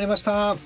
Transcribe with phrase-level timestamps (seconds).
[0.00, 0.56] りました。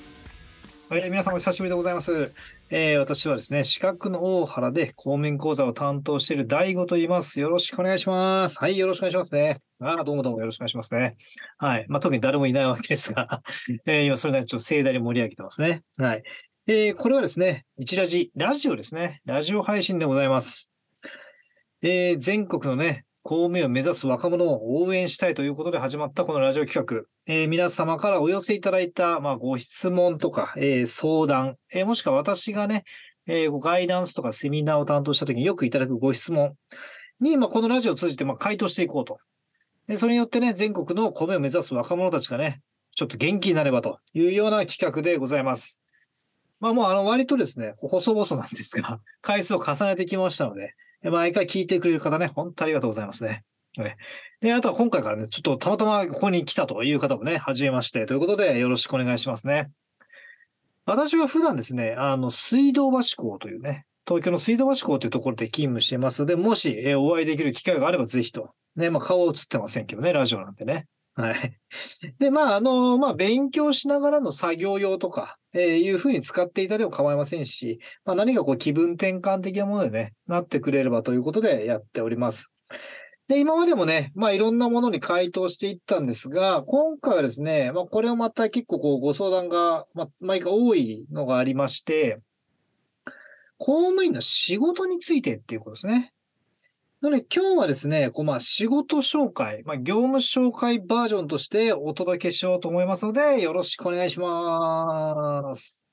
[0.89, 2.33] はい、皆さんお久しぶりでございます。
[2.71, 7.41] えー私はですね、資格の大原で公務員講座を担当している大悟と言います。
[7.41, 8.59] よろしくお願いします。
[8.61, 9.61] はい、よろしくお願いしますね。
[9.81, 11.15] ああ、どうもどうもよろしくお願いしますね。
[11.59, 11.87] はい。
[11.89, 13.43] まあ、特に誰もいないわけですが、
[13.87, 15.83] えー今それなりにちょっと盛大に盛り上げてますね。
[15.99, 16.23] はい。
[16.69, 19.23] えーこれはですね、一ラジ、ラジオですね。
[19.25, 20.71] ラジオ配信でございます。
[21.83, 27.16] えー全国のね、公務員を目指す若者を応援したいということで始まったこのラジオ企画。
[27.29, 32.85] えー皆様からお寄せいただいた、まあ、ご質問とか、えー相談、えーもしくは私がね、
[33.27, 36.55] えーガイダンスとかセミナーを担当した時によくいただくご質問
[37.21, 39.19] に、まあ、このラジオを通じて、まあ、回答していこうと。
[39.89, 42.61] で、それによってね、全国の米を目指す若者たちがね、
[42.95, 45.81] ちょっと元気になればというような企画でございます。
[46.61, 53.45] まあもうあの割とですね、細々なんですが、回数を重ねてきましたので、毎回聞いてくれる方ね、本当ありがとうございますね。
[53.81, 53.97] ね
[54.41, 59.71] で、あとは今回からね、ちょっとたまたまここに来たという方もね、はじめましてということでよろしくお願いしますね。
[60.85, 68.55] 私は普段ですね、あの、水道橋港というね、東京の水道橋港というところで勤務してますので、もし、えお会いできる機会があればぜひと。
[68.77, 70.87] ね、まあ顔映ってませんけどね、ラジオなんてね。
[71.17, 71.59] はい。
[72.21, 82.51] で、まあ、あの、まあ、勉強しながらの作業用とか、えーいうふうに使っていただいても構いませんし、まあ、何かこう気分転換的なものでね、なってくれればということでやっております。
[83.29, 92.21] で、今までもね、まあいろんなものに回答していったんですが、今回はですね、まあこれをまた結構こうご相談が、まあ、毎回多いのがありまして、
[93.59, 96.13] 公務員の仕事についてっていうことですね。
[97.01, 105.86] なので今日はですね、こうまあ仕事紹介、まあ業務紹介バージョンとしてお届けしようと思いますので、よろしくお願いします。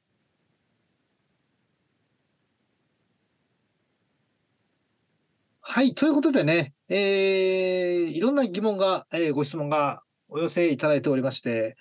[5.76, 5.96] はい。
[5.96, 11.78] ということでね、えー、いろんな疑問が、えーご質問がお寄せいただいておりまして、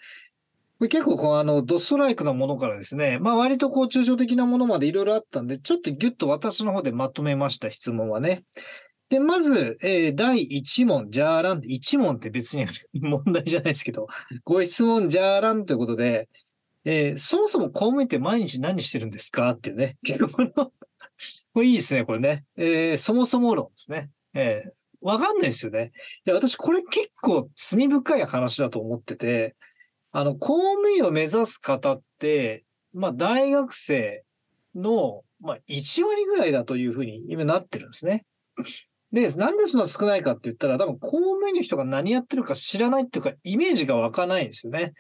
[0.79, 8.45] これ結構こう、あの、ドストライクなものからですね、まあ割とこう、抽象的なものまでいろいろあったんで、ちょっとギュッと私の方でまとめました質問はね。
[9.11, 11.61] で、まず、えー第1問、じゃーらん。
[11.61, 12.65] 1問って別に
[12.99, 14.07] 問題じゃないですけど、
[14.45, 16.31] ご質問、じゃーらんということで、
[16.87, 19.99] えーそもそも公務員って毎日何してるんですかっていうね。
[20.03, 20.73] 結構の
[21.53, 22.45] これいいですね、これね。
[22.57, 24.11] えーそもそも論ですね。
[24.35, 24.71] えー
[25.03, 25.91] わかんないですよね。
[26.25, 29.57] で、私これ結構罪深い話だと思ってて、
[30.13, 34.23] あの、公務員を目指す方って、まあ、大学生
[34.75, 38.25] の、まあ、1割ぐらいだというふうに今なってるんですね。
[39.13, 44.93] で、なんでそんな少ないかって言ったら、多分公務員の人が何やってるか知らないっていうか、イメージが湧かないんですよね。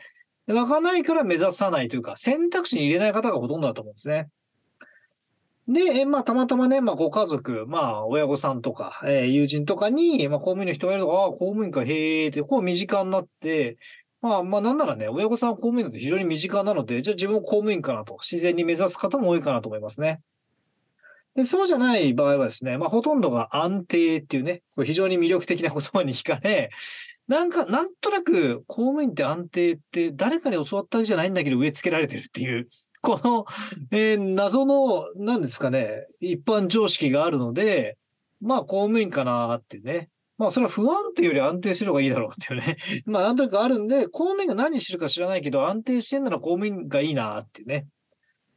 [0.48, 4.28] 湧かないから目指さないというか、選択肢に入れない方がほとんどだと思うんですね。
[5.72, 13.78] で、まあ、たまたまね、まあ、ご家族、まあ、親御さんとか、えー友人とかに、まあ、公務員の人がいるとか、ああ、公務員か、へえって、こう身近になって、
[14.20, 20.20] まあ、まあ、なんならね、親御さん公務員なんて非常に身近なので、じゃあ自分も公務員かなと、自然に目指す方も多いかなと思いますね。
[21.34, 26.70] で、そうじゃない場合はですね、まあ、ほとんどが安定っていうね、これ非常に魅力的な言葉に惹かれ、
[27.28, 32.66] なんか、なんとなく、公務員って安定って誰かに教わったわけじゃないんだけど植え付けられてるっていう、
[33.02, 33.46] この、
[33.90, 37.98] えー謎の、なんですかね、一般常識があるので、
[38.40, 40.08] まあ、公務員かなってね。
[40.38, 42.76] まあ、それは不安定より安定する方がいいだろうっていうね。
[43.06, 47.86] まあ、なんとなくあるんで、公務員が何してるか知らないけど、安定してんなら公務員がいいなってね。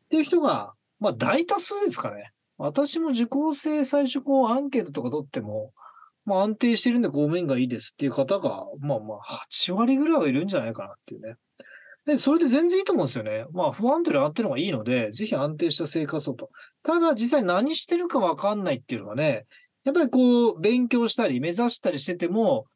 [0.05, 2.31] っていう人が、まあ、大多数ですかね。
[2.57, 5.73] 私も受講生最初こうアンケートとか取っても、
[6.25, 9.19] まあ安定してるんで公務員がいいですっていう方が、まあまあ
[9.49, 11.35] 8割ぐらいはいるんじゃないかなっていうね。
[12.05, 13.45] で、それで全然いいと思うんですよね。
[13.51, 16.51] まあ不安定より安定のがいいので、ぜひ安定した生活をと。
[16.83, 19.45] ただ実際何してるかわかんないっていうのはね、
[19.83, 22.67] やっぱりこう勉強したり目指したりしてても、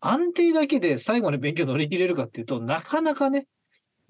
[0.00, 3.46] 安定だけで最後に勉強乗り切れるかっていうと、なかなかね、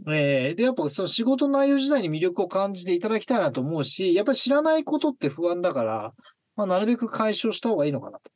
[0.09, 6.13] えーで、やっぱその仕事内容自体に魅力を感じていただきたいなと思うし、やっぱり知らないことって不安だから、
[6.55, 8.31] まあ、なるべく解消した方がいいのかなと。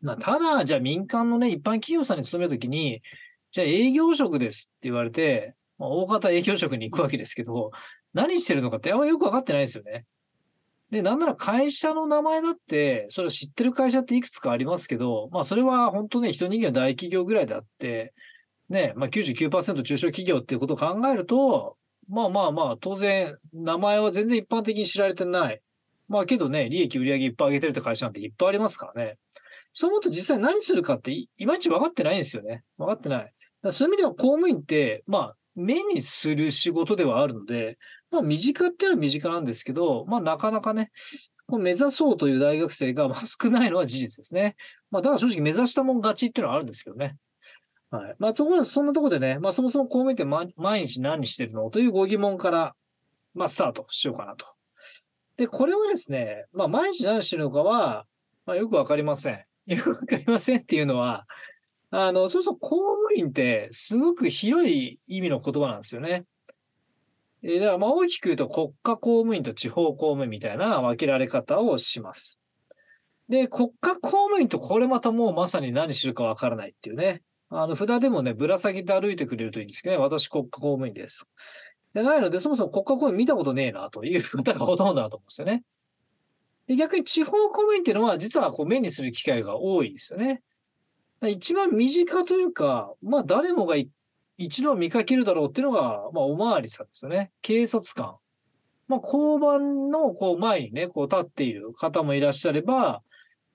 [0.00, 3.02] まあ、ただ、じゃあ民間のね、一般企業さんに勤めるときに、
[3.50, 7.70] じゃあ営業職ですって言われて、まあ、大方営業職に行くわけですけど、
[8.14, 10.04] 何してるのかってあんまよくわかってないですよね。
[10.90, 18.14] で、なんなら会社の名前だって、それは知ってる会社っていくつかありますけど、まあそれは本当ね、一人間大企業ぐらいであって、
[18.70, 21.76] ね、まあ99%中小企業っていうことを考えると、
[22.08, 25.60] まあまあまあ、当然、名前は全然一般的に知られてない。
[26.08, 29.18] まあけどね、利益売上いっぱい上げてるって会社なんていっぱいありますからね。
[29.74, 32.62] そう思うと実際何するかっていまいち分かってないんですよね。
[32.78, 33.32] 分かってない。
[33.70, 37.78] そういう意味では公務員って、まあ、目にする仕事ではあるので、
[38.10, 40.90] まあ、身近っては身近なんですけど、まあ、なかなかね、
[41.48, 44.54] 目指そうという大学生が少ないのは事実ですね。
[44.90, 47.16] まあ、だから正直目指したもん勝ちっていうのはあるんですけどね。
[47.90, 48.14] はい。
[48.18, 50.24] まあ、そこは、そんなとこでね、まあ、そもそも公務員って、
[50.56, 51.70] 毎日何してるの？
[51.70, 52.74] というご疑問から、
[53.34, 54.46] まあ、スタートしようかなと。
[55.36, 58.04] で、これはですね、まあ、毎日何してるのかは、
[58.44, 59.42] まあ、よくわかりません。
[59.66, 61.26] よくわかりませんっていうのは、
[61.90, 66.24] あの、そもそも公務員ってすごく広い意味の言葉なんですよね。
[67.42, 72.38] えー、だからまあ大きく言うと国家公務員と地方公務員みたいな分けられ方をします。
[73.28, 77.22] で、国家公務員とこれまたもうまさに何するかわからないっていうね。
[77.50, 81.24] あの、札でもね、ぶら下げて歩いてくれるといいんですけどね、私国家公務員です。
[81.94, 85.62] でないので、そもそも国家公務員見たことねえなという方がほとんどだと思うんですよね。
[86.66, 90.42] で逆に地方公務員っていうのは、実はこう目にする機会が多いですよね。
[91.26, 93.76] 一番身近というか、まあ誰もが
[94.36, 97.32] 一度見かけるだろうっていうのが、まあおまわりさんですよね。
[97.42, 98.16] 警察官。
[98.86, 103.02] まあ交番のこう前にね、こう立っている方もいらっしゃれば、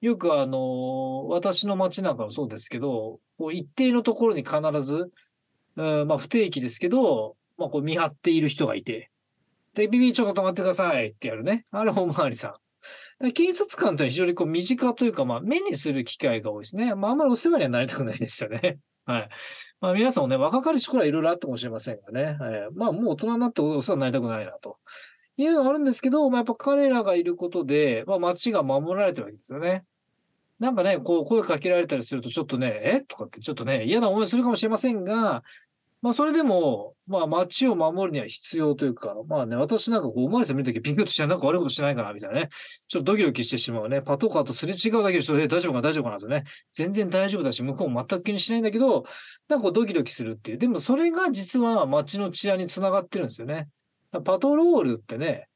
[0.01, 5.10] よくあの、私の街なんかもそうですけど、こう一定のところに必ず、
[5.77, 9.10] うん、まあ不定期ですけど、まあこう見張っている人がいて、
[9.74, 11.65] で、ビビちょっと止まってくださいってやるね。
[11.71, 12.62] あれおまわりさん。
[13.33, 16.95] 警察官というのは非常にこう身近というか、まあ、目にする機会が多いですね。
[16.95, 18.80] まあ、あんまりお世話にはなりたくないですよね。
[19.06, 19.30] はい。
[19.81, 22.38] まあ、皆さんもね、若かりし頃はいろいろあったかもしれませんがね。
[22.41, 24.77] えー、まあ、もう大人になってお世話になりたくないなと。
[25.35, 29.83] いうのがあるんですけど、まあ、やっぱ彼らがいることで、まあ、街が守られてるわけですよね。
[30.59, 33.01] なんかね、こう、声かけられたりすると、ちょっとね、え？
[33.01, 35.44] とかってちょっとね、嫌な思いするかもしれませんが、
[36.03, 42.50] まあ、それでも、まあ、街を守るには必要というか、まあね、私なんかこう、おまわりさん見るときピンクとしてなんか悪いことしてないかな、みたいなね。
[42.89, 44.01] ちょっとドキドキしてしまうね。
[44.01, 46.19] パトカーとすれ違うだけで、ちょ、大丈夫か大丈夫かな？
[46.19, 46.44] とね。
[46.73, 49.05] 全然大丈夫だし、向こうも全く気にしないんだけど、
[49.47, 50.57] なんかこう、ドキドキするっていう。
[50.57, 53.69] でも、それが実は街の治安につながってるんですよね。
[54.11, 55.47] パトロールってね、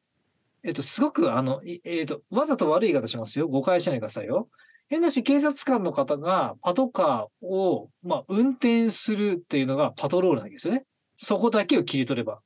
[0.63, 3.49] えっと、すごく、あの、えっと、わざと悪い言い方しますよ。
[3.49, 4.47] 誤解しないでくださいよ。
[4.89, 10.85] 変なし、警察官の方がパトカーを、まあ、運転するっていうのがパトロールなわけですよね。
[11.17, 12.39] そこだけを切り取れば。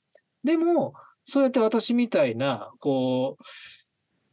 [0.44, 0.94] でも、
[1.26, 3.44] そうやって私みたいな、こう、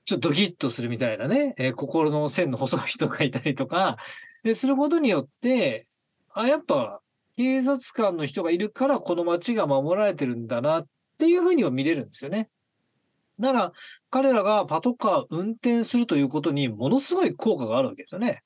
[0.06, 3.99] ちょっとドキッとするみたいなね、えー、心の線の細い人がいたりとか、
[4.43, 5.87] ですることによって、
[6.32, 7.00] あ、やっぱ、
[7.37, 10.87] 警察官の人がいるからこの街が守られてるんだなっ
[11.19, 12.49] ていうふうには見れるんですよね。
[13.40, 13.73] だから、
[14.11, 18.43] 彼らがパトカー運転するということにものすごい効果があるわけですよね。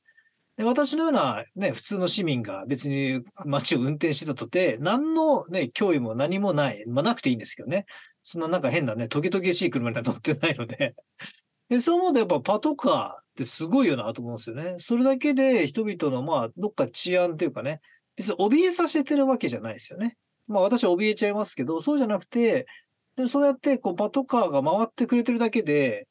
[0.57, 6.85] で私のようなね、普通の市民が別に街を運転してたとて、何のね、脅威も何もない。
[6.87, 7.87] まあなくていいんですけどね。
[8.23, 10.95] そんななんか変なね、トゲトゲしい車には乗ってないので。
[11.71, 14.77] でそう思うとやっぱパトカーってすごいよなと思うんですよね。
[14.79, 17.81] それだけで人々のまあ、どっか治安っていうかね、
[18.15, 20.19] 別に怯えさせてるわけじゃないですよね。
[20.47, 22.67] まあ私は怯えちゃいますけど、そうじゃなくて、
[23.17, 26.09] でそうやってこうパトカーが回ってくれてるだけで、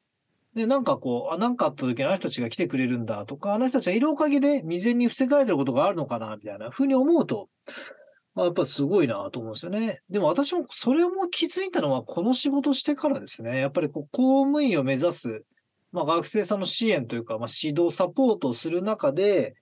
[0.55, 7.47] で、なんかこう、あ、なんかあった時にあの人たちが来てくれるんだとか、あの人たちがいるおかげで未然に防がれてることがあるのかな、みたいなふうに思うと、
[8.35, 9.99] まあ、やっぱすごいなと思うんですよね。
[10.09, 13.59] でも私もそれも気づいたのはこの仕事してからですね。
[13.59, 15.43] やっぱりこう公務員を目指す、
[15.91, 19.55] まあ学生さんの支援というか、まあ指導サポートをする中で、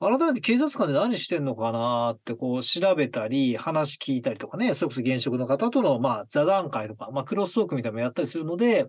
[0.00, 8.84] 改めて警察官で何してんのかなってこう調べたり、話聞いたりとかね、それこそ現職の方とのまあ座談会とか、まあクロストークみたいなのもやったりするので、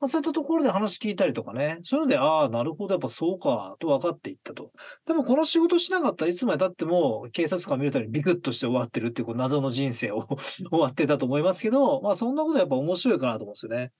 [0.00, 4.72] まあそういったところで話聞いたりとかね、そういうので、ああ、なるほど、やっぱそうか、と分かっていったと。
[5.06, 13.92] でもこの仕事しなかったらいつまで経っても警察官見るたびにビクッとして終わってるっていうこう謎の人生を 終わってたと思いますけど、まあそんなことやっぱ面白いかなと思うんですよね。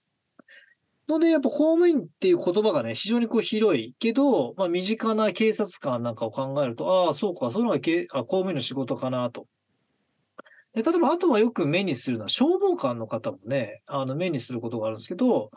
[1.07, 9.47] ので、やっぱ公務員っていう言葉がね、非常にこう広いけど、まあ身近な警察官なんかを考えると、ああ、そうか、そういうのがけあ公務員の仕事かなと。
[10.73, 15.49] で例えば、あとはよく目にするのは消防官の方もね、あの目にすることがあるんですけど、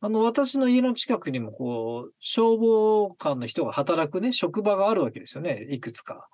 [0.00, 6.28] あの、私の家の近くにもこう、消防官の人が働くね、職場があるわけですよね、いくつか。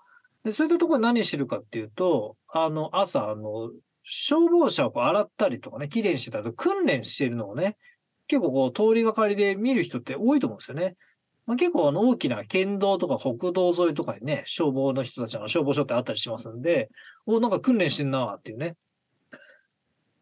[0.45, 3.71] で、そういったところ何してるかっていうと、あの、朝、あの、
[4.05, 7.77] 消防車をこう洗ったりとかね、綺麗にしてたと訓練してるのをね、
[8.29, 10.97] 結構こう通りがかりで見る人って多いと思うんですよね。
[11.47, 16.91] まあ、結構あの大きな県道とか国道沿いとかにね、消防の人たちの消防署ってあったりしますんで、
[17.27, 18.77] お、なんか訓練してんなっていうね。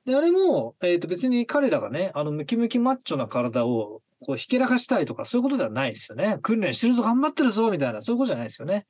[0.05, 6.39] で、あれも、えっ、ー、と別に彼らがね、あのムキムキマッチョな体をこうひけらかしたいとかそういうことではないですよね。
[6.43, 8.87] 訓練してるぞ、頑張ってるぞ、みたいな、そういうことじゃないですよね。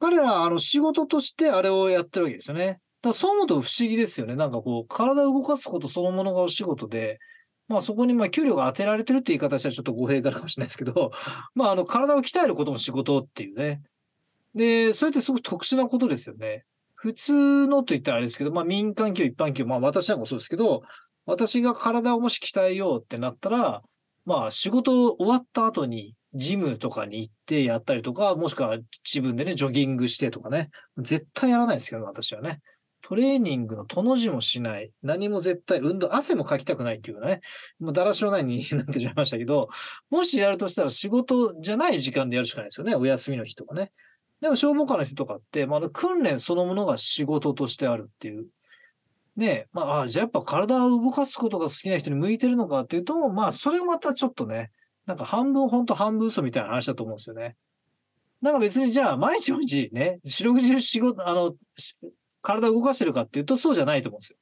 [0.00, 2.66] 彼らはあの仕事としてあれをやってるわけですよね。
[2.66, 4.36] だからそう思うと不思議ですよね。
[4.36, 7.20] なんかこう、体を動かすことそのものがお仕事で、
[7.68, 11.10] まあそこにまあ給料が当てられてるって言い方したらちょっと語弊があるかもしれないですけど、
[11.54, 13.82] まああの体を鍛えることも仕事っていうね。
[14.54, 16.64] で、それってすごく特殊なことですよね。
[16.94, 20.82] 普通のと言ったらあれですけど、まあ民間企業、一般企業、まあ私なんかそうですけど、
[21.26, 23.82] 私が体をもし鍛えようってなったら、
[24.24, 30.70] まあ仕事終わった後に、ジムとかに行ってやったりとか、もしくは自分でね、ジョギングしてとかね。
[30.98, 32.60] 絶対やらないですけど、私はね。
[33.06, 34.90] トレーニングのとの字もしない。
[35.02, 37.42] 何も絶対、運動、汗もかきたくないっていうね。
[37.78, 39.68] もうだらしのない人間になってしまいましたけど、
[40.08, 42.94] もしやるとしたら仕事じゃない時間でやるしかないですよね。
[42.94, 43.92] お休みの日とかね。
[44.40, 48.46] でも消防官の人とかって、まあ、訓練そのものが仕事としてあるっていう。
[49.36, 54.70] ねまあ、じゃあやっぱ体を動かすことが好きな人に向いてるのかっていうと、まあ、それはまたちょっとね、
[55.04, 57.56] なんか半分本当半分嘘みたいな話だと思うんですよね。
[58.40, 61.54] なんか別にじゃあ、毎日毎日ね、四六時中仕事、あの、
[62.44, 64.36] 体を動かしてるかっていうと、そうじゃないと思うんですよ。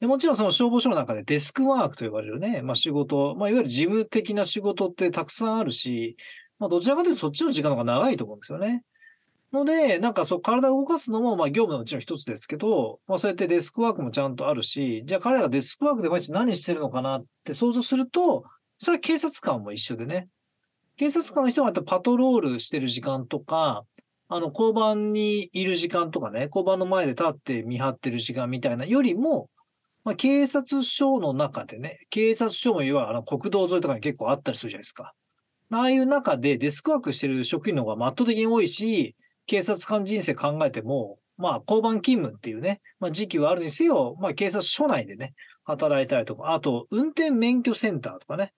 [0.00, 6.16] でもちろんその消防署の中でデスクワークと呼ばれるね、まあ仕事、まあいわゆる事務的な仕事ってたくさんあるし、
[6.58, 8.82] まあどちらかというとそっちの時間の方が長いと思うんですよね。
[9.52, 18.44] ので、なんかそう体を動かすのもまあ業務のうちの一つですけど、まあそうやってデスクワークもちゃんとあるし、じゃあ彼らがデスクワークで毎日何してるのかなって想像すると、
[18.78, 20.28] それは警察官も一緒でね。
[20.96, 23.84] 警察官の人がやっぱパトロールしてる時間とか、
[24.34, 29.48] あの、交番にいる時間とかね、交番の前で立って見張ってる時間みたいなよりも、
[30.02, 35.14] まあ、警察署の中でね、警察署もいわゆるあの国道沿いとかに結構あったりするじゃないですか。
[35.70, 39.14] ああいう中でデスクワークしてる職員の方が圧倒的に多いし、
[39.46, 48.52] 警察官人生考えても、まあ、交番勤務っていうね、まあ、時期はあるにせよ、まあ、警察署内でね、働いたりとか、あと、運転免許センターとかね、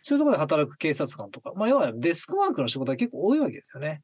[0.00, 4.00] そういうところで働く警察官とか、まあ、要はデスクワークの仕事は結構多いわけですよね。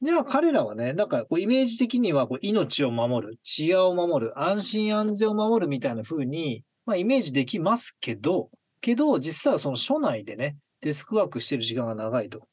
[0.00, 8.50] じゃあ彼らはね、なんかこうイメージ的にはこう命を守る、治安を守る、安心安全を守るみたいな風に、まあ、イメージできますけど、
[8.80, 12.46] けど実際はその署内でね、デスクワークしてる時間が長いと。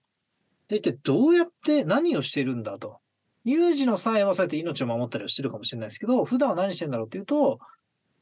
[0.67, 2.99] で、一体どうやって何をしてるんだと。
[3.43, 7.59] 有事の際はそうやって命を守ったりはしてるかもしれないですけど、普段は何してんだろうっていうと、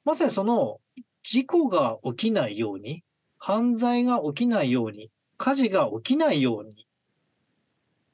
[0.03, 0.81] まさにその
[1.23, 3.03] 事故が起きないように、
[3.37, 6.87] 犯罪が起きないように、火事が起きないように、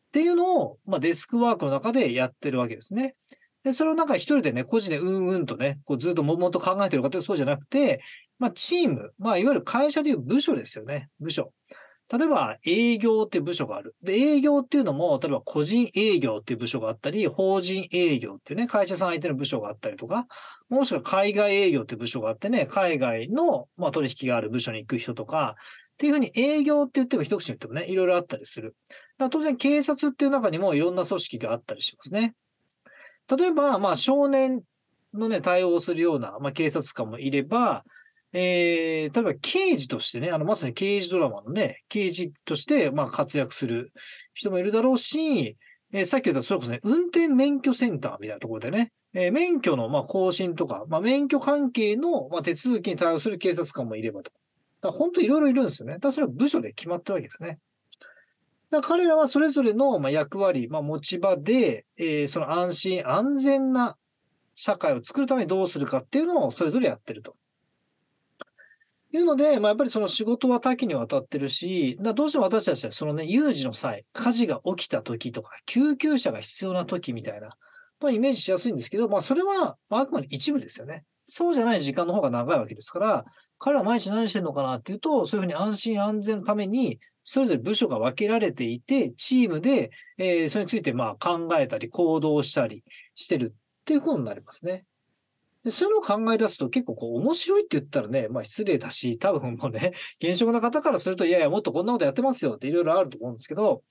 [0.09, 3.15] っていうのを、まあ、デスクワークの中でやってるわけですね。
[3.63, 8.01] で、それをなんか一人でね、個人でうんうんとね、こうずっとももと考えてるかというとそうじゃなくて、
[8.39, 11.09] まあ、チーム、まあ、いわゆる会社でいう部署ですよね。
[11.19, 11.53] 部署。
[12.11, 13.95] 例えば、営業っていう部署がある。
[14.01, 20.25] で、営業っていうのも、例えば個人営業っていう部署があったり、法人営業っていうね、会社さん相手の部署があったりとか、
[20.69, 25.55] もしくは海外営業っていう部署があってね、海外の、まあ、取引がある部署に行く人とか、
[25.99, 28.73] っていうふうに営業って言っても一口に言ってもね、いろいろあったりする。
[29.17, 32.35] 当然警察っていう中にもいろんな組織があったりしますね。
[33.29, 34.61] 例えば、まあ少年
[35.13, 37.83] のね、対応するような、まあ、警察官もいれば、
[38.31, 43.91] えー、例えば刑事としてね、あの、まさに刑事ドラマのね、刑事として、まあ、活躍する
[44.33, 45.57] 人もいるだろうし、
[45.91, 54.31] えー、さっき言った、それこそね、運転免許センターみたいなところでね、えー、免許の、まあ、更新とか、まあ、免許関係の、まあ、手続きに対応する警察官もいればと。
[54.81, 55.93] だ本当いろいろいるんですよね。
[55.95, 57.59] だからそれは部署で決まってるわけですね。
[58.69, 63.97] だ彼らはそれぞれの役割、まあ、持ち場で、えー、その安心、安全な
[64.53, 67.35] 社会を作るためにどうするかっていうのをそれぞれやってると。
[69.11, 77.55] いうので、まあ、やっぱりその仕事は多岐にわたってるし、だどうしても私たちはそのね、有事の際、火事が起きた時とか、救急車が必要な時みたいな、
[77.99, 81.05] まあ、イメージしやすいんですけど、まあ、それは、あくまで一部ですよね。
[81.29, 83.25] そうじゃない時間の方が長いわけですから、
[83.57, 92.83] 彼は毎日何してんのかなっていうと、そういうふうに安心安全のために、それぞれ部署が分けられていて、チームで、えー、それについてまあ考えたり、行動したり
[93.13, 94.85] してるっていうことになりますね。
[95.63, 103.83] でそういうのを考え出すと結構こう面白いって言ったらね、まあ失礼だし、多分もうね、現職の方からすると、いやいや、もっとこんなことやってますよっていろいろあると思うんですけど、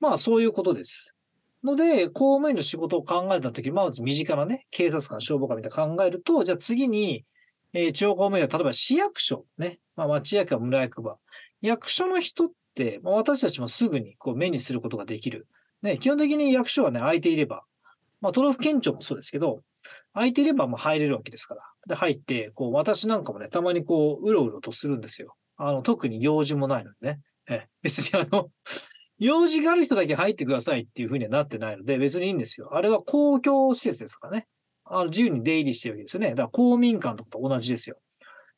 [0.00, 1.14] まあそういうことです。
[1.64, 7.24] ので、公務員の仕事を考えたとき、まず身近なね、警察官、消防官みたいな考えると、じゃあ次に、
[7.72, 11.16] えー、地方公務員は、例えば市役所、ね、まあ、町役場、村役場、
[11.60, 15.46] 役所の人って、まあ、私たちもすぐにこう目にすることができる。
[15.82, 17.64] ね、基本的に役所はね、空いていれば、
[18.20, 19.62] まあ、都道府県庁もそうですけど、
[20.14, 21.62] 空いていればもう入れるわけですから。
[21.86, 25.34] で、入って、こう、私なんかもね、たまにこう、うろうろとするんですよ。
[25.56, 27.20] あの、特に用事もないのでね。
[27.48, 28.50] え、別にあの、
[29.22, 32.70] 用事がある人だけ入ってくださいっていうふうにはなってないので、別にいいんですよ。
[32.72, 34.46] あれは公共施設ですからね。
[34.84, 36.30] あの自由に出入りしてるわけですよね。
[36.30, 37.96] だから公民館とかと同じですよ。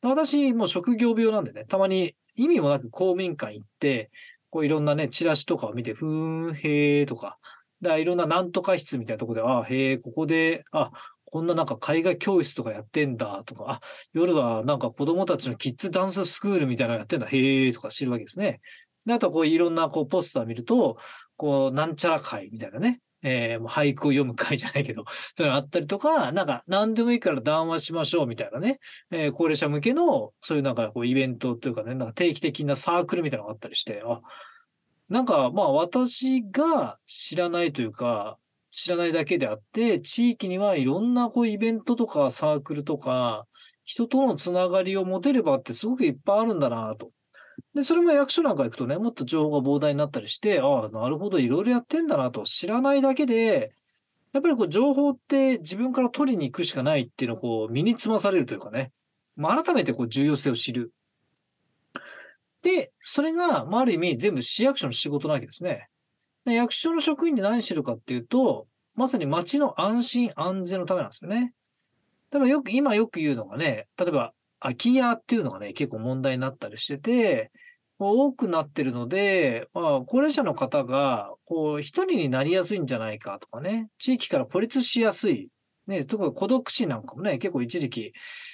[0.01, 4.09] 私、もう職業病なんでね、たまに意味もなく公民館行って、
[4.49, 7.37] こういろんなね、チラシとかを見て、ふーん、へーとか、
[7.81, 10.91] だいろんななんとか室みたいなとこで、あへー、ここで、あ、
[11.25, 13.81] こんななんか絵画教室とかやってんだとか、あ、
[14.13, 18.61] 夜はなんか子供たちのキッズダンススクールみたいなのやってんだ、へーとか知るわけですね。
[19.05, 20.97] で、あとこういろんなこうポスター見ると、
[21.37, 23.01] こう、なんちゃら会みたいなね。
[23.27, 25.03] えー、もう俳句を読む会じゃないけど、
[25.35, 34.21] そういうのあったりとか、なんか何でもいいから談話しましょうみたいなね、えー、高齢者向けの、そういうなんかこうイベントというかね、なんか定期的なサークルみたいなのがあったりして、あ、
[35.09, 38.37] なんか、まあ私が知らないというか、
[38.69, 43.47] 知らないだけであって、地域にはいろんなこうイベントとかサークルとか、
[43.85, 47.09] 人とのつながりを持てる場ってすごくいっぱいあるんだなと。
[47.75, 52.43] で、それも役所なんか行くとね、もっと情報が膨大になったりして、ああ、なるほど、いろいろやってんだなと。
[52.43, 53.73] 知らないだけで、
[54.31, 58.91] やっぱりこう情報って自分から取りに行くしかないっていうのをこう身につまされるというかね、
[59.35, 60.93] まあ、改めてこう重要性を知る。
[62.61, 65.89] で、それが、まあ、ある意味全部市役所の仕事なわけですね。
[66.45, 71.53] で役所の職員で何してるかっていうと、まさに街の安心安全のためなんですよね。
[72.31, 74.33] 例えばよく、今よく言うのがね、例えば
[74.65, 77.51] 空き家っていうのがね、結構問題になったりしてて、
[77.97, 85.49] 多くなってるので、まあ、高齢者の方が、こう、一人になりやすいんじゃないかとかね、地域から孤立しやすい。
[85.87, 88.11] ね、特に孤独死なんかもね、結構一時期、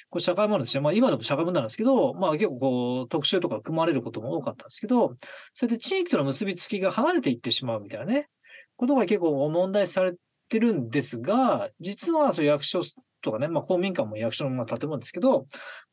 [0.10, 0.82] こう社会問題ですね。
[0.82, 5.16] まあ今でも社会問題なんですけど、まあ結構こう特集とか組まれることも多かったんですけど、
[5.54, 8.28] それで地域との結びつきが離れていってしまうみたいなね、
[8.76, 10.14] ことが結構問題され
[10.50, 12.82] てるんですが、実はそう役所
[13.22, 15.46] とかね、まあ公民館も役所の建物ですけど、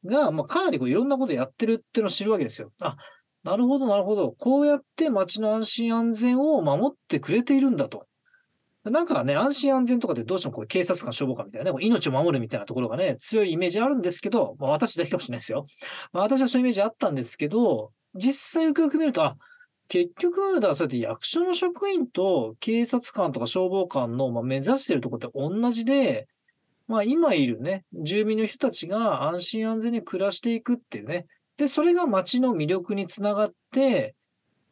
[0.05, 2.73] が、まあかなりこういろんなことやってるっていうのを知るわけですよ。
[2.83, 2.97] あ、
[3.45, 4.33] なるほど、なるほど。
[4.39, 8.07] こうやって街の安心安全を守ってくれているんだと。
[8.85, 15.65] なんかね、安心安全とかでどうしてもこう警察官、消防官みたいなね、命を守るみたいなところがね、強いイメージあるんですけど、まあ私だけかもしれないですよ。
[16.13, 19.37] まあ私はそういうイメージあったんですけど、実際よくよく見ると、あ、
[19.89, 26.29] 結局、だからそうやって役所の職員と警察官とか消防官の、まあ、目指してるところって同じで、
[26.89, 31.27] まあ今いるね、住民の人たちが安心安全に暮らしていくっていうね。
[31.59, 34.15] で、それが街の魅力につながって、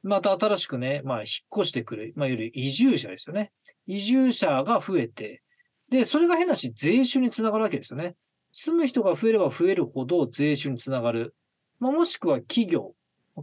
[0.02, 1.26] また新しくね、まあ引っ
[1.60, 3.52] 越してくる、まあいわゆる移住者ですよね。
[3.86, 5.42] 移住者が増えて、
[5.90, 8.16] で、それが変なし、税収につながるわけですよね。
[8.50, 11.34] 住む人が増えれば増えるほど税収につながる。
[11.78, 12.94] まあ、もしくは企業、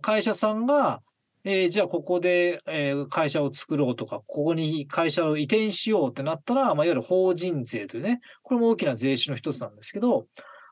[0.02, 1.02] 会社さんが、
[1.46, 10.28] えーじゃあここで、えー会社を作ろうとか、ここに会社を移転しようってなったら、まあ、いわゆる法人税というね、これも大きな税収の一つなんですけど、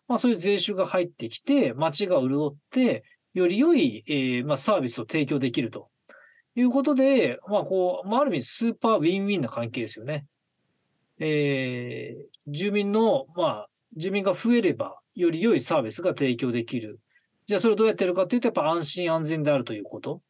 [0.08, 5.90] まあ、そういう税収が入ってきて、街が潤って、より良い、えーまあ、サービスを提供できると
[6.56, 10.26] いうことで、まあ、こう、まあ、ある意味スーパーウィンウィンな関係ですよね。
[11.20, 17.00] えー住民の、まあ、住民が増えれば、より良いサービスが提供できる。
[17.46, 20.22] じゃあ、それをどうやってるかっていうと、やっぱ安心安全であるということ。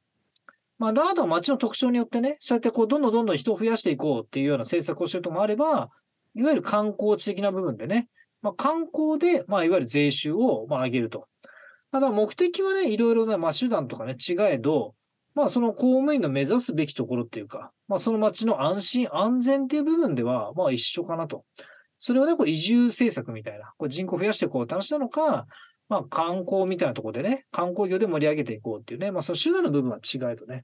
[0.81, 5.91] まあ、だあとは街の特徴によってね、そうやってこう、どんどんどんどん人を増やしていこうっていうような政策をしてるとこもあれば、
[6.33, 8.07] いわゆる観光地的な部分でね、
[8.41, 11.27] まあ、観光で、まあ、いわゆる税収を、まあ、上げると。
[11.91, 14.95] ただ、目的はね、いろいろな、まあ、手段とかね、違えど、
[15.35, 21.45] まあ、その公務員の目指すべきところっていうか、まあ、その街の安心安全っていう部分では、まあ、一緒かなと。
[21.99, 25.45] それをね、こう移住政策みたいな、こう人口増やしていこうって話なのか、
[25.91, 30.63] まあ観光みたいなところでね、観光業で盛り上げていこうっていうね、まあその手段の部分は違えどね。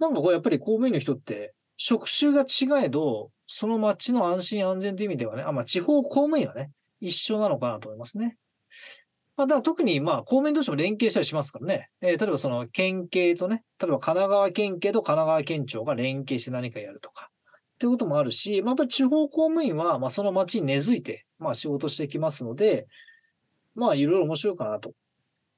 [0.00, 8.36] なんかこうやっぱり公務員の人って、職種が違えど、その街の安心安全という意味ではね、あ、まあ地方公務員はね、一緒なのかなと思いますね。
[9.36, 11.90] まあだから特にまあ公務員同士も連携したりしますからね。
[12.00, 17.30] えー例えばその県警とね、例えば神奈川県警と神奈川県庁が連携して何かやるとか。
[17.76, 22.86] っていうこともあるし、まあ、やっぱり地方公務員は、まあ、その町に根付いて、まあ、仕事してきますので、
[23.76, 24.92] まあ、いろいろ面白いかなと。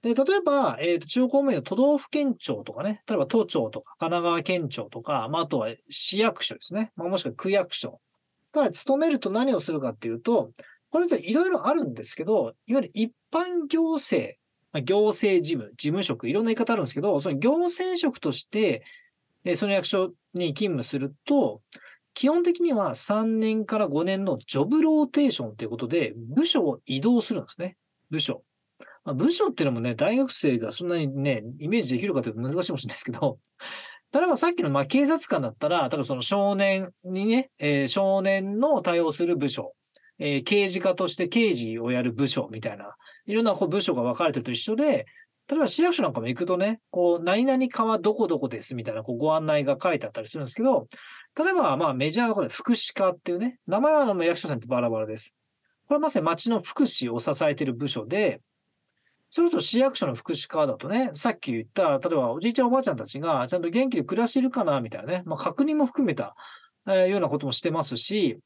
[0.02, 6.92] で、例えば、えっ、と、地方公務員の都道府県庁とかね、例えば都庁とか神奈川県庁とか、まあ、あとは市役所ですね。
[6.96, 8.00] まあ、もしくは区役所。
[8.52, 10.52] だから、勤めると何をするかっていうと、
[10.90, 14.36] これっていろいろあるんですけど、いわゆる一般行政、
[14.72, 18.82] まあ行政事務、事務職、いろんな言い方あるんですけど、その行政職として、
[19.44, 21.62] えその役所に勤務すると、
[22.14, 27.76] 基本的には3年から5年のジョブローテーションということで、部署を移動するんですね。
[28.10, 28.42] 部署。
[29.04, 33.38] まあ、部署っていうのもね、大学生がそんなにね、イメージできるかというと難しいかもしれないですけど、
[34.12, 39.74] 例えばさっきのまあ警察官だったら、例えばその少年にね、えー少年の対応する部署、
[40.18, 42.94] えー刑事課として刑事をやる部署みたいな、
[43.26, 45.06] いろんなこう部署が分かれてると一緒で、
[45.48, 50.86] 例えば市役所なんかも行くとね、こう、何々課はどこどこですみたいなこうご案内が書いてあったりするんですけど、
[51.36, 55.34] 例えばまあメジャーなことで福祉課っていうね、名前はあの役所さんってバラバラです。
[55.88, 58.40] これまさに町の福祉を支えている部署で、
[59.30, 66.36] それこそ市役所の福祉課だとね、さっき言った、例えばおじいちゃんおばあちゃんたちがちゃんと元気で暮らしてるかなみたいなね、まあ確認も含めた、
[66.86, 68.38] えーようなこともしてますし、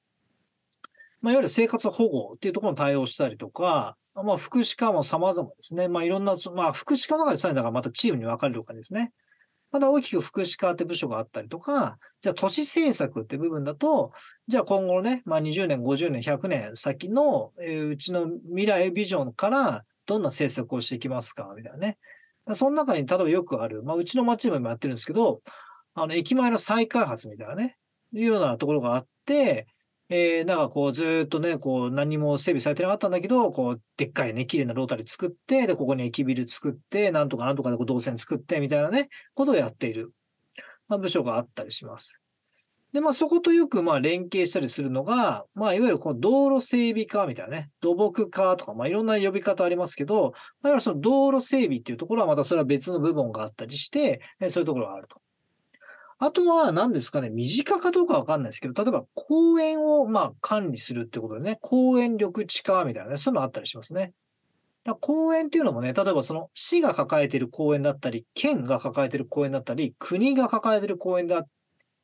[1.21, 5.89] まあ、いわゆる生活保護っていうところに対応したりとか、まあ、福祉課も様々ですね。
[5.89, 9.13] まあ、いろんな、まあ、福祉課の中でさらにだからまたチームに分かれるとかですね。
[9.73, 14.13] まだ大きく福祉課って部署があったりとか、じゃあ都市政策って部分だと、
[14.47, 21.99] じゃあ今後のね、まあ20年、50年、100年先の、えーうちの未来ビジョンからどんな政策をしていきますかみたいなね。
[22.55, 25.41] その中に例えばよくある、まあ、うちの町でも今やってるんですけど、
[25.95, 27.77] あの、駅前の再開発みたいなね、
[28.13, 29.67] いうようなところがあって、
[30.15, 40.13] えー、なんかこう、ずっとね、こう、何も整備されてなかったんだけど、こう、でっかいね、綺麗なロータリー作って、で、ここに駅ビル作って、なんとかなんとかでこう動線作って、みたいなね、ことをやっている、
[40.87, 42.21] まあ、部署があったりします。
[42.93, 50.35] で、まあ、そことよく、まあ、連携したりするのが、まあ、いわゆるこの道路整備課みたいなね、土木課とか、まあ、いろんな呼び方ありますけど、まあ、いわ
[50.73, 54.21] ゆるその道路整備っていうところはまたそれは別の部門があったりして、
[54.51, 55.22] そういうところがあると。
[56.25, 64.13] あとは何ですかね、身近かどうかわかんないですけど、例えば公園をまあ管理するってことでね、公園緑地化みたいなね、そういうのあったりしますね。
[64.85, 71.45] だ公園っていうのもね、例えばその市が抱えている公園だったり、県が抱えている公園だったり、国が抱えている公園だ、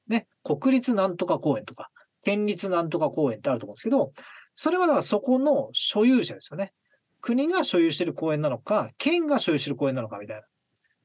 [0.09, 1.88] ね、国立なんとか公園とか、
[2.24, 4.11] 県立なんとか公園ってあると思うんですけど、
[4.57, 6.72] それはだからそこの所有者ですよね。
[7.20, 10.42] 国が所有している公園なのか、県が所有している公園なのかみたいな。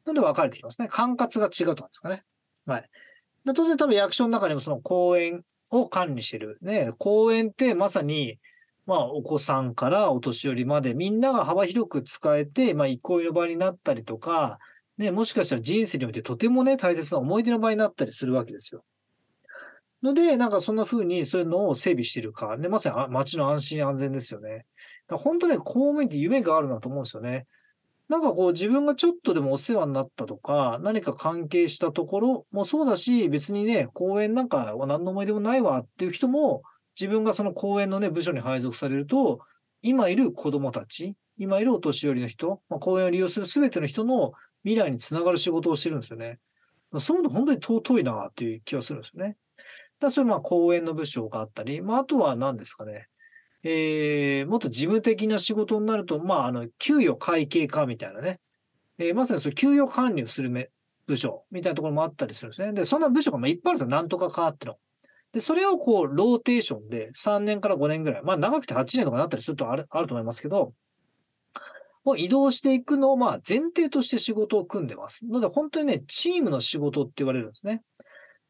[0.05, 0.87] なので分かれてきますね。
[0.87, 2.23] 管轄が違うとかですかね。
[2.65, 2.89] はい。
[3.55, 6.57] 当然多分役所の中にもその公園を管理してる。
[6.61, 8.39] ね、公園ってまさに、
[8.85, 14.59] まあ、お子さんからお年寄りまでみんなが幅広く使えて、まあ、憩いの場になったりとか、
[14.97, 18.83] ね、もしかしたら人生においてとてもね、大切な思い出の場になったりするわけですよ。
[20.03, 24.65] ので、なんかそんな風にそういうのを整備してるか、ね、まさに街の安心安全ですよね。
[25.07, 27.47] だ本当ね、公務員って夢があるなと思うんですよね。
[28.13, 36.61] なんかこう自分がちょっとでもお世話になったとか、何か関係したところもそうだし、別にね、公園なんかは何の思い出もないわっていう人も、
[36.95, 39.39] 自分がその公園のね、部署に配属されると、
[39.81, 46.37] 今いる子供たち、今いるお年寄りの人、まあ、公園を利用する全ての人の未来につながる仕事をしてるんですよね。
[46.99, 49.37] そういうの本当に尊いなっていう気がするんですよね。
[49.99, 53.07] だそういうまあ公園の部署があったり、まあ、あとは何ですかね。
[53.63, 58.39] えー、もっと事務的な仕事になると、まあ、あの、給与会計課みたいなね、
[58.97, 60.51] えー、まさにその給与管理をする
[61.07, 62.73] 部署みたいなところもあったりするんですね。
[62.73, 63.89] で、そんな部署がまあいっぱいあるんですよ。
[63.89, 64.75] なんとか課っての。
[65.31, 70.73] で、それをこう、ローテーションで3年から5年ぐらい、まあ長くて8年とかなったりするとあるあると思いますけど、
[72.05, 75.25] を移動していくのをまあ前提として仕事を組んでます。
[75.25, 77.81] ので本当にね、チームの仕事って言われるんですね。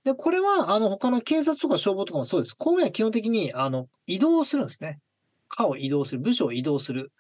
[0.04, 2.54] で、これは、あの、他の警察とか消防とかもそうです。
[2.54, 5.00] 公務員は基本的に、あの、移動するんですね。
[5.48, 7.12] 課を移動する、部署を移動する。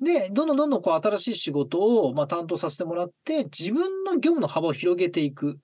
[0.00, 5.58] で、どんどんどんどんこう新しい仕事をまあ担当させてもらって、自分の業務の幅を広げていく。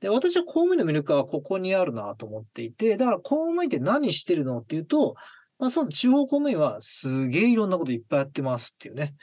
[0.00, 5.14] で、私は公務員の魅力はここにあるなと思っていて、だから公務員って何してるのっていうと、
[5.58, 9.14] まあ、その地方公務員はすげえいろんなこといっぱいやってますっていうね。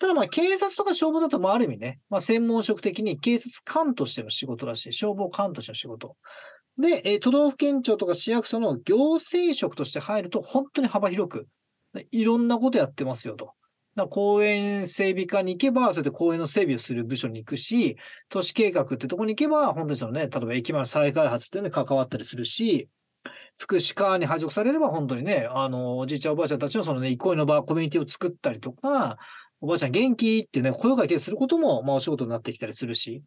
[0.00, 6.16] ただまあ警察とか消防だとまあある意味ね、まあ専門職的に警察官としての仕事らし、消防官としての仕事。
[6.78, 11.48] で、え都道府県庁とか市役所の行政職として入ると本当に幅広く、
[12.10, 13.52] いろんなことやってますよと。
[14.08, 17.98] 公園整備課に行けば、そうやって公園の整備をする部署に行くし、
[18.30, 22.88] 都市計画ってとこに行けば、本当にそのね、例えば駅前の再開発っていうのに関わったりするし、
[23.58, 29.18] 福祉課に配属されれば、本当にね、あの、おじいちゃんおばあちゃんたちのそのね、憩いの場、コミュニティを作ったりとか、
[29.60, 33.22] おばあちゃん元気ってね、声をかけすることも、まあお仕事になってきたりするし。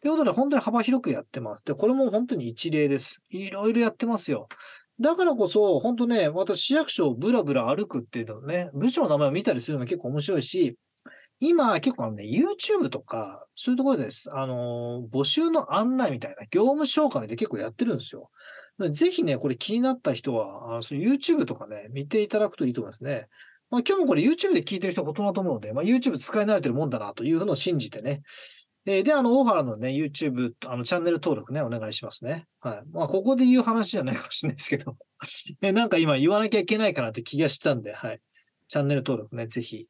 [0.00, 1.64] ということで、本当に幅広くやってます。
[1.64, 3.20] で、これも本当に一例です。
[3.30, 4.48] いろいろやってますよ。
[5.00, 10.76] だからこそ、本当ね、私市役所をブラブラ歩くっていうのね、部署の名前を見たりするの結構面白いし、
[11.40, 14.30] 今結構あのね、YouTube とか、そういうところです。
[14.32, 18.30] あの、募集の案内みたいな、業務紹介で結構やってるんですよ。
[18.92, 23.28] ぜひね、これ気になった人は、YouTube とかね、見ていただくといいと思いますね。
[23.70, 28.22] まあ、今日もこれ YouTube で聞いてる人ほとんどと思うので、まあ、YouTube 使い慣れてるもんだなというのを信じてね。
[28.86, 32.46] えー、で、あの、大原のね、YouTube、あの、チャンネル登録ね、お願いしますね。
[32.60, 32.82] はい。
[32.90, 34.96] まあ、ここで言う話じゃないかもしれないですけど、
[35.60, 38.20] ね、なんか今言わなきゃいけないかなって気がしてたんで、はい。
[38.68, 39.86] チャンネル登録ね、ぜひ。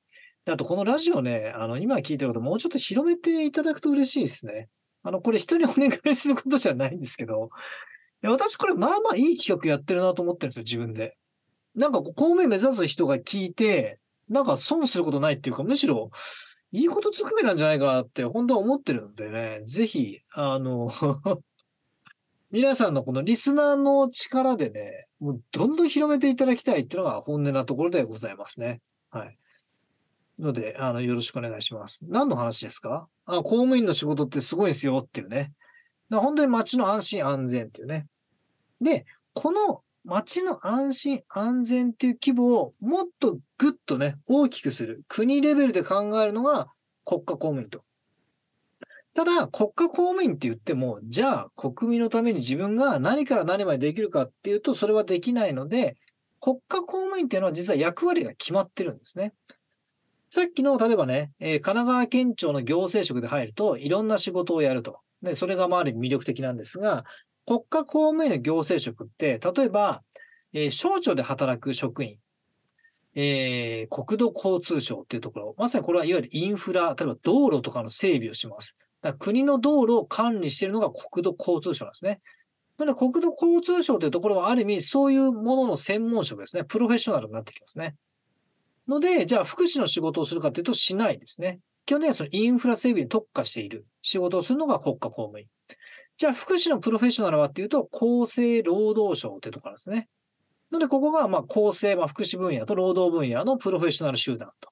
[0.47, 4.69] あと、このラジオね、あの、今聞いてることもうちょっと広めていただくと嬉しいですね。
[5.05, 7.51] あの、これ人にお願いすることじゃないんですけど、
[8.23, 11.17] 私これまあまあいい企画やってるなと思ってるんですよ、自分で。
[11.79, 16.11] なんか、公務員目指す人が聞いて、なんか損することないっていうか、むしろ、
[16.73, 20.91] いいことずくめなんじゃないかなって本当は思ってるんでね、ぜひ、あの
[22.51, 28.81] 皆さんのこのリスナーの力でね、もうどんどん広めていただきたいっていうのが本音なところでございますね。
[29.11, 29.38] はい。
[30.38, 32.01] ので、あの、よろしくお願いします。
[32.03, 33.09] 何の話ですか？
[33.25, 35.53] あ公務員の仕事ってすごいんですよっていうね。
[36.11, 38.07] 本当に街の安心安全っていうね。
[38.81, 45.03] で、この街の安心安全っていう規模をもっとぐっとね、大きくする。
[45.09, 46.69] 国レベルで考えるのが
[47.05, 47.83] 国家公務員と。
[49.15, 55.97] ただ、国家公務員って言っても、じゃあ国民のために自分が何から何までできるかっていうと、それはできないので、
[56.41, 59.33] 国家公務員っていうのは実は役割が決まってるんですね。
[60.31, 65.01] さっきの、例えばね、えー神奈川県庁の行政職で入ると、いろんな仕事をやると。
[65.23, 67.05] で、それがまあある意味魅力的なんですが、
[67.49, 70.03] 国家公務員の行政職って、例えば、
[70.53, 72.19] えー省庁で働く職員、
[73.15, 78.77] えー国土交通省っていうところ、まさにこれはいわゆるインフラ、例えば道路とかの整備をします。
[79.01, 82.21] だ国の道路を管理しているのが国土交通省なんですね。
[82.77, 86.65] なので国土交通省というところはある意味そういうものの専門職ですね。
[86.65, 87.95] プロフェッショナルになってきますね。
[88.87, 91.61] ので、じゃあ福祉の仕事をするかというとしないですね。
[91.87, 95.47] 基本的にはそのインフラ整備に特化している仕事をするのが国家公務員。
[96.19, 100.09] じゃあ福祉のプロフェッショナルはっていうと厚生労働省というところですね。
[100.73, 104.71] ので、ここがまあ厚生、まあ、福祉分野と労働分野のプロフェッショナル集団と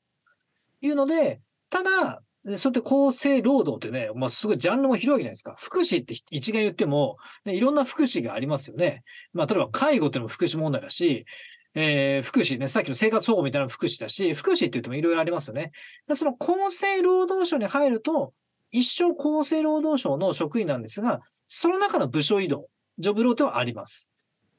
[0.82, 2.20] いうので、ただ、
[2.56, 5.54] そうやって厚生労働ってね、まあ、すごいジャンルも広いわけじゃないですか。
[5.56, 9.02] 福祉って一概言っても、ね、いろんな福祉がありますよね。
[9.32, 11.26] まあ、例えば介護っていうのも福祉問題だし、
[11.74, 15.72] えー福祉ね、さっきの生活保護みたいなのも福祉だし、福祉って言ってもいろいろありますよね。
[16.14, 18.32] その厚生労働省に入ると、
[18.70, 24.08] 一生厚生労働省の職員なんですが、その中の部署移動、ジョブローテはあります。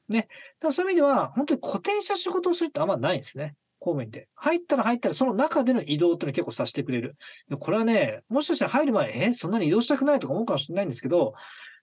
[0.08, 0.28] ね。
[0.60, 3.54] だそういう意味では、本当に固定した仕事をするってあんまないんですね。
[3.78, 4.28] 公務員って。
[4.34, 7.16] 入ったら入ったら、その中での移動っていうのを結構させてくれる。
[7.58, 11.34] これはね、もしかしたら入る前、え、そんなに移動したくないとか思うかもしれないんですけど、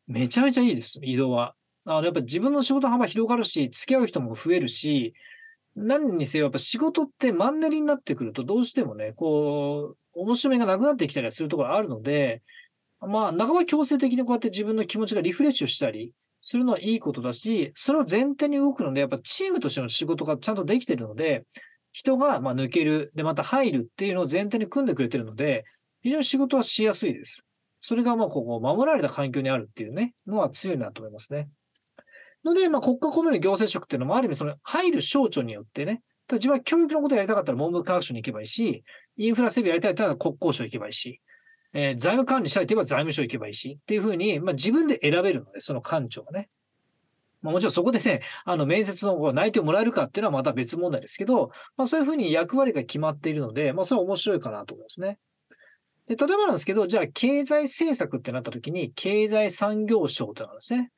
[0.08, 1.56] めちゃめちゃいいです、移動は。
[1.86, 5.13] あの、やっぱ自分の仕事幅広がるし、付き合う人も増えるし、
[5.76, 12.41] 何にせよ、やっぱ仕事ってマンネリになってくると、どうしてもね、こう、面白みがなくなってきたりするところあるので、
[13.06, 21.46] まあ、半ば強制的にこうやって自分の気持ちがリフレッシュしたりするのはいいことだし、それを前提に動くので、やっぱチームとしての仕事がちゃんとできてるので、
[21.91, 25.65] 人がま抜ける、で、また入るっていうのを前提に組んでくれてるので、
[26.02, 27.46] 非常に仕事はしやすいです。
[27.80, 31.50] それがまあ、ここ、守られた環境にあるっていうね、のは強いなと思いますね。
[32.44, 38.84] ので、まあ、国家公務員の行政職っていうのもある意味、その入る省庁によってね、例えば自分は教育のことやりたかったら文部科学省に行けばいいし、
[39.18, 41.22] インフラ整備やりたいったら国交省行けばいいし、
[41.77, 46.49] えー財務管理したいといえば財務省行けばいいし、っていうふうに、まあ、自分で選べるので、その官庁がね。
[47.41, 55.19] まあ、もちろんそこでね、 あの、面接のこう内定をもらえるかっていうのはまた別問題ですけど、まあ、そういうふうに役割が決まっているので、まあ、それは面白いかなと思いますね。
[56.07, 60.91] で、例えばなんですけど、じゃあ、経済政策ってなった時に、経済産業省ってのがあるんですね。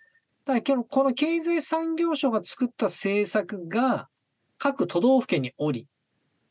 [0.45, 4.09] だから、このこの経済産業省が作った政策が、
[4.59, 5.87] 各都道府県におり、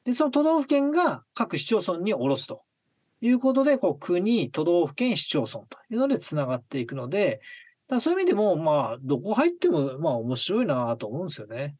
[0.02, 2.65] で、その都道府県が各市町村に下ろすと
[3.26, 7.40] いうことで、こう、国、都道府県、市町村というので繋がっていくので、
[7.88, 11.76] だそういう意味でも、まあ、どこ入っても、まあ、面白いなと思うんですよね。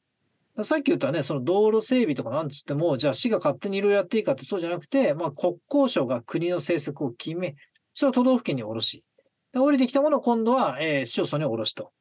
[0.63, 7.57] さっき言ったね、その道路整備とかなんつっても、じゃあ市が勝手にいろいろやっていいかってそうじゃなくて、まあ国交省が国の政策を決め、
[7.93, 9.05] それを都道府県に下ろし、
[9.53, 11.93] で降りてきたものを今度は、えー市町村に下ろしと。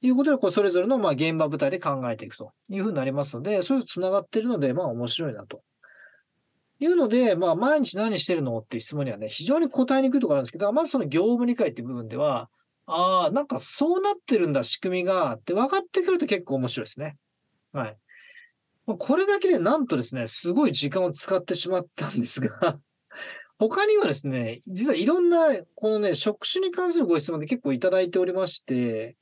[0.00, 5.60] いうことで、こう、それぞれの、ま、現場部隊で考えていくというふうになりますので、それと繋がっているので、まあ、面白いなと。
[6.80, 8.58] いうので、まあ、毎日何してるの？
[8.58, 12.48] っていう質問にはね、非常に答えにくいところあるんですけど、まずその業務理解っていう部分では、
[12.86, 17.16] ああ、なんかそうなってるんだ、仕組みが、って分かってくると結構面白いですね。
[17.72, 17.96] はい。
[18.86, 22.78] これだけでなんとですね、すごい時間を使ってしまったんですが、
[23.58, 29.16] 他にはですね、実はいろんな、このね、職種に関するご質問で結構いただいておりまして、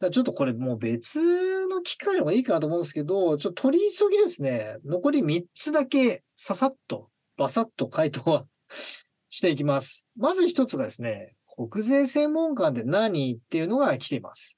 [0.00, 1.20] だちょっとこれもう別
[1.68, 8.46] の機会の方がいいかなと思うんですけど、ちょっと取り急ぎですね、残り3つだけささっと、バサッと回答は
[9.28, 10.06] していきます。
[10.16, 14.56] まず一つがですね、国税専門官って何っていうのが来ています。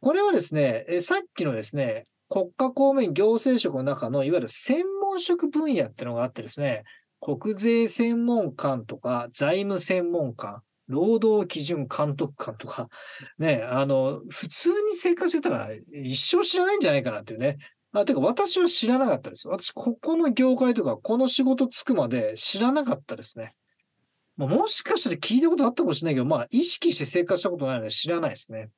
[0.00, 6.82] これはですね、えさっきのですね、国家公務員行政職の中のいわゆる専門職分野っていうのがあってですね、
[7.20, 12.88] 国税専門官とか財務専門官、労働基準監督官とか、
[13.38, 17.58] ね、あの、普通に生活してたら一生知らないんじゃないかなっていうね。
[17.92, 19.48] あ、てか私は知らなかったです。
[19.48, 23.54] 私、ここの業界とか、この仕事つくまで知らなかったですね。
[24.36, 28.70] もしかしたら聞いたことあったかもしれないけど、まあ、意識して生活したことないので知らないですね。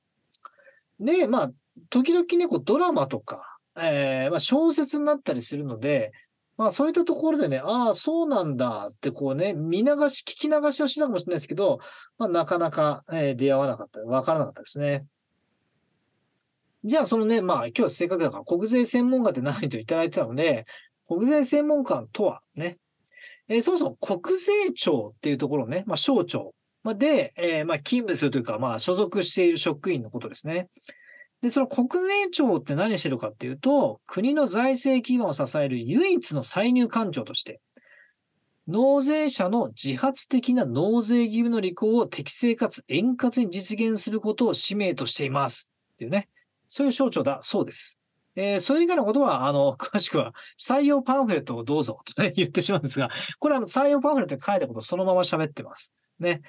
[0.99, 1.51] で、まあ、
[1.91, 6.13] 時々ね、こうドラマとか、えーまあ、小説になったりするので、
[6.57, 11.81] まあ、そういったところでね、ああ、そうなんだってこうね、見流し、聞き流しはしたかもしれないですけど、
[12.17, 15.05] まあ、なかなか、えー出会わなかった、わからなかったですね。
[16.85, 20.67] じゃあ、そのね、まあ、今日はせっかくだから、国税専門家って何といただいてたので、
[21.09, 22.79] 国税専門官とはね、
[23.49, 30.69] えーそもそも国税庁っていうところね、まあ、省庁で、えーまあ、勤務するというか、まあ、所属している職員のことですね。
[31.45, 37.61] で、その国税庁って何してるかっていうと、国の財政基盤を支える唯一の歳入官庁として、
[38.67, 45.71] 納税者の自発的な納税義務の履行を適正かつ円滑に実現することを使命としています。
[45.97, 46.31] っていうね。
[46.67, 47.99] そういう省庁だそうです。
[48.37, 55.93] えー、それ以外のことは、あの、 詳しくは採用パンフレットをどうぞと、ね、言ってしまうんですが、これは採用パンフレットに書いたことをそのまま喋ってます。
[56.19, 56.41] ね。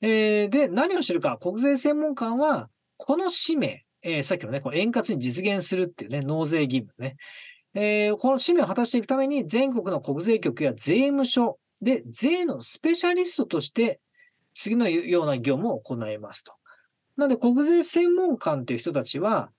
[0.00, 7.16] えー、で、何をしてるか、国税専門官は、この使命、えー、さっきのね、こう円滑に実現するっていうね、納税義務ね。
[7.74, 14.00] えー、この使命を果たしていくために、全国の国税局や税務署で、税のスペシャリストとして、
[14.54, 16.52] 次のような業務を行いますと。
[17.16, 19.50] なので、国税専門官という人たちは、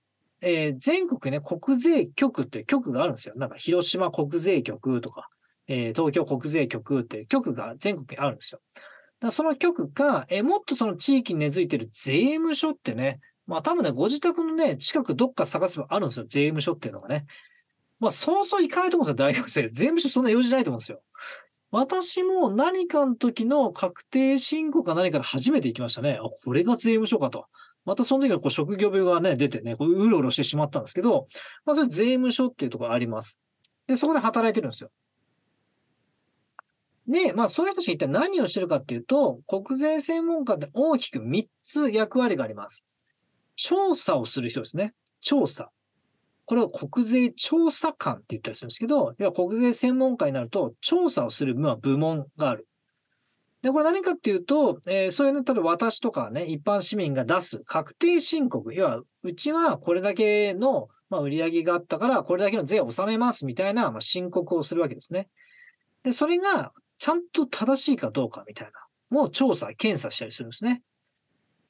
[0.42, 3.34] えー、全国ね、国税局っていう局があるんですよ。
[3.36, 5.28] なんか、広島国税局とか、
[5.68, 8.60] えー、東京国税局っていう局が全国にあるんですよ。
[9.20, 16.26] だその局か、えー、もっとその地域に根付いてる税務署ってね、まあ多分ね、ご自宅のね、近くどっか探せばあるんですよ。
[16.28, 17.26] 税務署っていうのがね。
[17.98, 19.62] まあ、そうそう行かないと思うんですよ、大学生。
[19.68, 21.02] 税務署そんな用事ないと思うんですよ。
[21.70, 26.18] 私も何かの時の確定申告か何かで初めて行きましたね。
[26.20, 27.46] あ、これが税務署かと。
[27.84, 31.26] またその時はこう職業病がね、出てね、こううろうろしてしまったんですけど、
[31.64, 33.38] まあ、それ税務署っていうところあります。
[33.86, 34.90] で、そこで働いてるんですよ。
[37.06, 42.84] で、まあそういう人たち一体何をしてるかっていうと、国税専門家って大きく3つ役割があります。
[43.62, 44.92] 調査をする人ですね。
[45.20, 45.70] 調査。
[46.46, 52.66] これを国税調査官って言ったりするんですけど、要は国税専門家になると調査をする部門がある。
[53.62, 65.28] で、これ何かっていうと、えー、そういうの、例えば私とかね、一般市民が出す確定申告、要は、うちはこれだけの、まあ、売上があったから、これだけの税を納めますみたいな、まあ、申告をするわけですね。
[66.02, 68.72] で、それがちゃんと正しいかどうかみたいな、
[69.10, 70.82] もう調査、検査したりするんですね。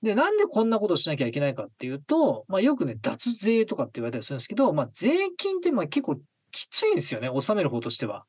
[0.03, 6.17] で、なんでこんなことしなきゃいけないかっていうと、まあ、よくね、脱税とかって言われたりするんですけど、まあ、税金ってまあ結構
[6.51, 8.25] きついんですよね、納める方としては。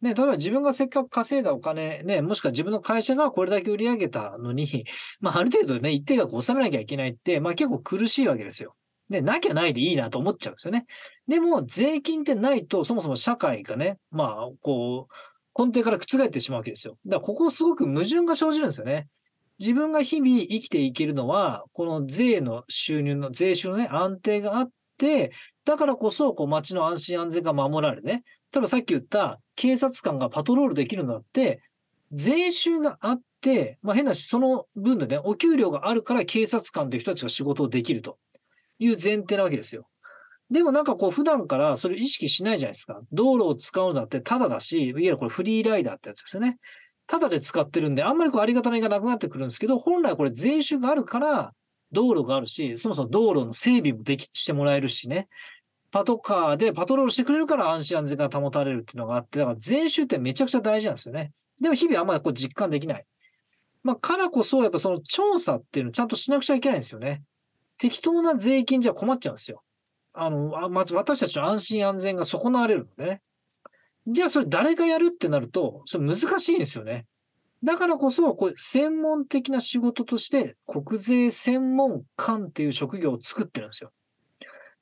[0.00, 4.84] ね、例えば自分がせっかく稼いだお金、ね、もしくは自分の会社がこれだけ売り上げたのに、
[5.20, 8.74] まあ、ある程度ね、一定額納めなきゃいけないって、まあ、結構苦しいわけですよ。
[9.10, 10.86] で、なきゃないでいいなと思っちゃうんですよね。
[11.26, 16.98] でも、税金ってないと、そもそも社会がね、まあ、こう、根底から覆ってしまうわけですよ。
[17.06, 19.08] だから、ここすごく矛盾が生じるんですよね。
[19.58, 25.32] 自分が日々生きていけるのは、この税の収入の、税収のね、安定があって、
[25.64, 28.22] だからこそ、こう、街の安心安全が守られるね。
[28.52, 31.60] 例えばさっき言った警察官がパトロールできるのだって、
[32.12, 38.18] 税収があって、まあ変なし、その分でね、お給料があるから警察官という人たちが仕事をできると
[38.78, 39.88] いう前提なわけですよ。
[40.50, 43.00] でもなんかこう普段からそれ意識しないじゃないですか。
[43.12, 46.58] 道路を使うのだってただだし、いわゆるこれフリーライダーってやつですよね。
[47.08, 51.52] ただで使ってるんで、あんまりこうありがたみがなくなってくるんですけど、本来これ税収があるから、
[51.90, 55.28] 道路があるし、そもそも道路の整備もでき、してもらえるしね。
[55.90, 61.32] パトカーでパトロールしてくれるから安心安全が保たれるっていうのがあって、だから税収ってめちゃくちゃ大事なんですよね。
[61.62, 63.06] でも日々あんまりこう実感できない。
[63.82, 67.22] まあ、からこそ、やっぱその調査っていうのをちゃんとしなくちゃいけないんですよね。
[67.78, 69.62] 適当な税金じゃ困っちゃうんですよ。
[70.12, 73.22] あの、まず私たちの安心安全が損なわれるのでね。
[74.08, 77.06] じゃあそれ誰がやるってなると、それ難しいんですよね。
[77.62, 83.92] だからこそ、こう専門的な仕事として、国税専門官っていう職業を作ってるんですよ。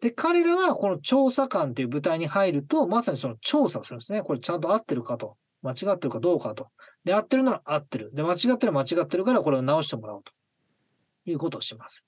[0.01, 4.23] で、彼らはこの調査官という部隊に入ると、まさにその調査をするんですね。
[4.23, 5.37] これちゃんと合ってるかと。
[5.63, 6.69] 間違ってるかどうかと。
[7.05, 8.11] で、合ってるなら合ってる。
[8.15, 10.33] で、間違ってる間違ってるからこれを直してもらおうと
[11.25, 12.07] いうことをします。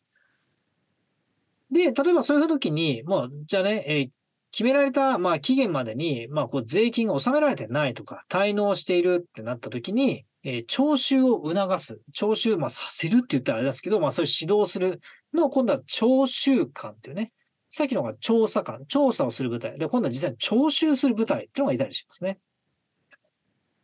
[1.71, 4.11] で、例えばそういう時に、もう、じゃあね、えー、
[4.51, 12.01] 決められた、まあ、期限までに、まあ、こう、税金が納められてないとか、滞納しているってなった時に、えー、徴収を促す。
[12.13, 15.01] 徴収、まあ、させるって言ったらあれですけど、まあ、そういう指導する
[15.35, 17.33] のを今度は徴収官っていうね、
[17.69, 19.79] さっきのが調査官、調査をする部隊。
[19.79, 22.39] で、今度は実際に徴収する部隊っていうのがいたりしますね。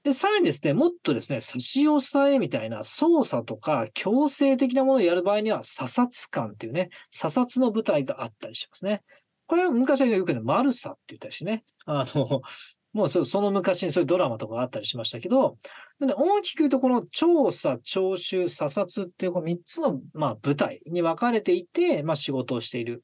[0.04, 9.02] で、さらにですね、もっとですね、差し押さえみたいな捜査とか強制的なものをやる場合には、査察官っていうね、査察の部隊があったりしますね。
[9.46, 12.42] これは昔はよくね、マルサって言ったしね、あの、
[12.92, 15.58] もうその昔にそういうドラマとかあったりしましたけど、
[15.98, 23.02] なんで大きく言うとこの調査、徴収、査察っていうこの3つの、まあ、部隊に分かれていて、まあ、仕事をしている。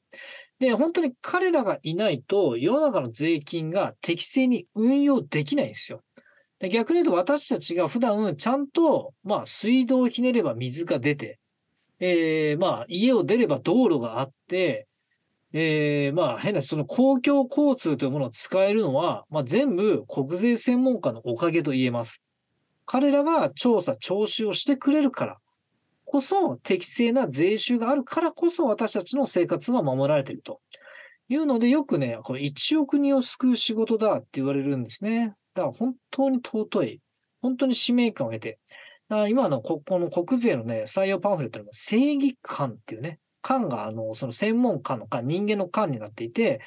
[0.59, 6.01] で、本当に彼らがいないと、世の中の税金が適正に運用できないんですよ。
[6.69, 11.39] 逆に言うと私たちが普段ちゃんと、まあ、水道をひねれば水が出て、
[11.99, 14.87] えー、まあ、家を出れば道路があって、
[15.53, 22.23] えー、まあ、変な、その公共交通というものを使えるのは、まあ、全部国税専門家のおかげと言えます。
[22.85, 25.37] 彼らが調査、徴収をしてくれるから、
[26.05, 30.59] こそ適正な税収があるからこそ私たちの生活が守られていると
[31.29, 35.35] いうので、よくね、これ1億人を救う仕事だって言われるんですね。
[35.53, 37.01] だから本当に尊い。
[37.41, 38.59] 本当に使命感を得て。
[39.07, 46.61] だから今のここの国税のね、採用パンフレットでも正義感っていうね、官があの、その専門官の官、人間の官になっていて、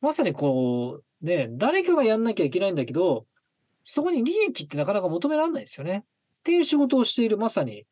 [0.00, 3.26] まさにこう、ね、誰かがやんなきゃいけないんだけど、
[3.84, 6.04] そこに利益ってなかなか求められないですよね。
[6.40, 7.84] っていう仕事をしている、まさに、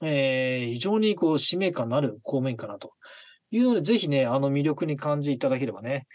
[0.00, 2.92] えー、非常にこう、使命感のある公務員かなと
[3.50, 6.06] いうので、ぜひね、あの魅力に感じいただければね。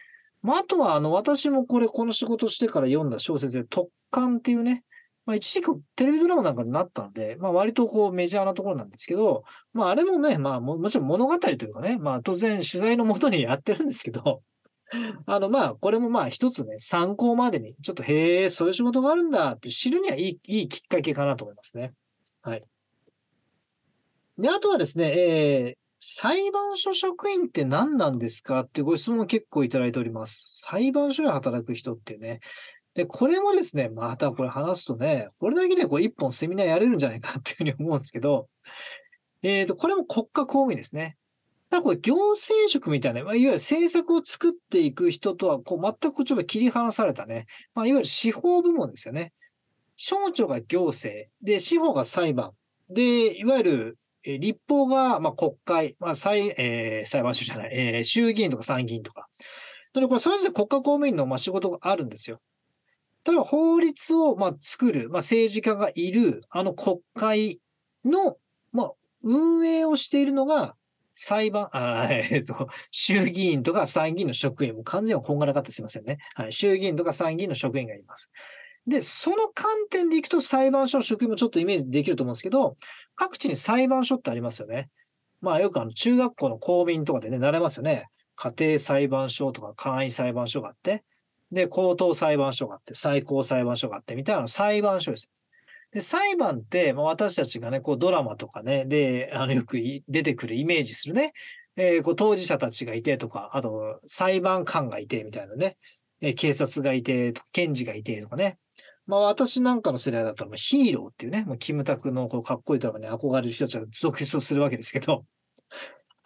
[0.42, 4.84] まあ、あとは、あの、私もこれ、この仕事してから読んだ小説で、特艦っていうね、
[5.26, 14.44] まあ、一時期テレビドラマなんかになったので、まあ、割とこうメジャーなところなんですけど、まあ、あれもね、まあも、もちろん物語というかね、まあ、当然取材のもとにやってるんですけど、
[15.26, 21.94] あの、まあ、これもまあ、一つね、参考までに、ちょっと、へえ、そういう仕事があるんだって知るにはいい、いいきっかけかなと思いますね。
[22.42, 22.64] はい。
[24.38, 30.62] で、あとはですね、えー、裁判所職員って何なんですかってご質問結構いただいております。
[30.62, 32.42] 裁判所で働く人っていうね。
[32.96, 38.48] で、これもですね、またこれ話すとね、これだけでこう一本セミナーやれるんじゃないか っていうふうに思うんですけど、
[39.44, 41.18] えっ、ー、と、これも国家公務員ですね。
[41.70, 49.34] ただこれ行政職みたいな、まあ、いわゆる政策を作っていく人とはこう全くちょっと切り離されたね、まあ、いわゆる司法部門ですよね。
[49.98, 52.52] 省庁が行政、で、司法が裁判、
[52.90, 59.28] で、いわゆる立法が、ま、国会、まあ裁えー、裁判所じゃない、えー、衆議院とか参議院とか。
[59.94, 62.40] で、これ、それぞれ国家公務員の、ま、仕事があるんですよ。
[63.26, 67.60] 例えば、法律を、まあ、作る、まあ、政治家がいる、あの国会
[68.04, 68.38] の、
[68.72, 68.92] まあ、
[69.24, 70.76] 運営をしているのが、
[71.16, 76.18] 裁判、あ えっ、ー、と、衆議院とか参議院の職員、も完全にこんがらかってすいませんね。
[76.36, 76.54] はい。
[76.54, 78.30] 衆議院とか参議院の職員がいます。
[78.86, 82.76] で、その観点でいくと裁判所の職員もちょっとイメージできると思うんですけど、
[83.16, 84.90] 各地に裁判所ってありますよね。
[85.42, 88.10] まあよくあの中学校の公民とかでね、習いますよね。
[88.36, 91.04] 家庭裁判所とか簡易裁判所があって、
[91.56, 95.32] で、高等裁判所があって、最高裁判所があって、みたいな裁判所です。
[95.92, 99.78] で、裁判って、まあ、私たちがね、こうドラマとかね、で、あの、よく
[100.10, 101.32] 出てくるイメージするね、
[101.78, 105.78] えー、こう当事者たちがいてとか、あと、裁判官がいてみたいなね、
[106.20, 108.58] えー、警察がいて、検事がいてとかね、
[109.08, 115.26] まあ私なんかの世代だったらヒーローっていうね、キムタクのこうかっこいいドラマに憧れる人たちが続出するわけですけど、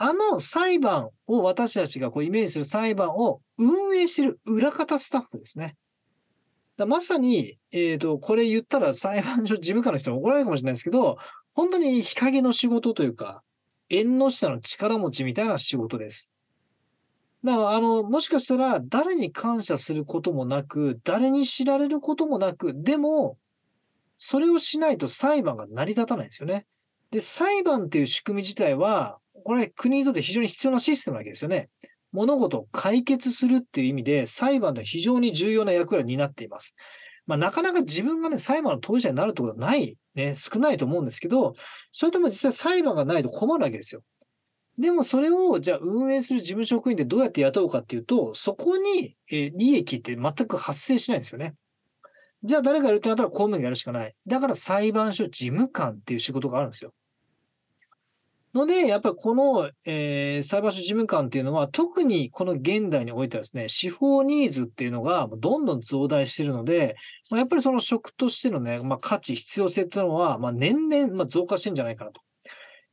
[0.01, 5.75] あの裁判を私たちがこうイメージする裁判を運営している裏方スタッフですね。
[6.77, 11.17] まさに、えっ、ー、と、これ言ったら裁判所事務官の人に怒られるかもしれないですけど、
[11.53, 13.43] 本当に日陰の仕事というか、
[13.89, 16.31] 縁の下の力持ちみたいな仕事です。
[17.43, 23.37] だから、あの、もしかしたら、誰に感謝することもなく、誰に知られることもなく、でも、
[24.15, 26.65] それをしないと裁判が成り立たないんですよね。
[27.11, 31.69] で、裁判っていう仕組み自体は、これ国にとって非常に必要なシステムなわけですよね。
[32.11, 36.75] 物事を解決するっていう意味で、裁判で非常に重要な役割を担っています。
[37.27, 41.53] まあ、なかなか自分がね、裁判の当事者になるってことはない、ね、少ないと思うんですけど、
[41.91, 44.01] それとも実際裁判がないと困るわけですよ。
[44.79, 51.53] でもそれを、じゃあ運営する事務職員でどうやって雇うかっていうと、そこに、え利益って全く発生しないんですよね。
[52.43, 54.15] じゃあ誰がやるってなったら公務員がやるしかない。
[54.25, 56.93] だから裁判所事務官っていう仕事があるんですよ。
[58.53, 66.95] ので、やっぱりこの、えー、裁判所事務官っていうのは、特にこの現代においてはですね、司法ニーズっていうのがどんどん増大しているので、
[67.29, 72.21] まあ、やっぱりその職としてのね、まあ、価値、必要性っていうのは、まあ、年々、ま増加してるんじゃないかなと。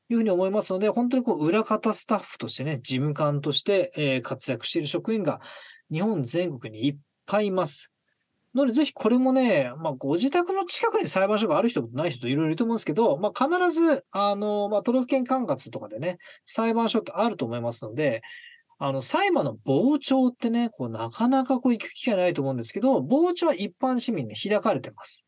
[0.08, 5.40] いうふうに思いますので、本当にこう裏方スタッフとしてね、事務官として、え活躍している職員が
[5.90, 6.96] 日本全国にいっ
[7.26, 7.90] ぱいいます。
[8.56, 18.22] ので、ぜひこれもね、まあ、ご自宅の近くに裁判所がある人とない人といろいろいると思うんですけど、まあ、必ず、あの、まあ、都道府県管轄とかでね、裁判所ってあると思いますので、
[18.78, 25.26] あの、裁判の傍聴ってね、こう、なかなかこう行く機会ないと思うんですけど、傍聴は一般市民に開かれてます。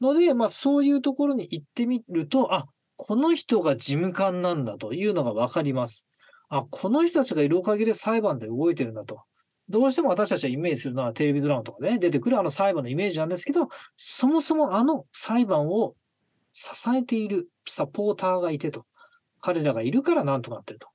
[0.00, 2.66] ので、まあ、そういうところに行ってみると、あ、
[2.96, 6.06] この人が事務官なんだというのがわかります。
[6.48, 9.22] あ、この人たちがいるおかげで裁判で動いてるんだと。
[9.68, 15.94] どうしても私たちはイメージするのはテレビドラマとかで、ね、出てくるあの裁判のイメージなんですけど、そもそもあの裁判を
[16.52, 18.86] 支えているサポーターがいてと。
[19.44, 20.88] 彼らがいるからなんとかなってると。